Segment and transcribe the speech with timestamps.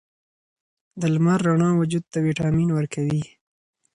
[0.99, 3.21] د لمر رڼا وجود ته ویټامین ورکوي.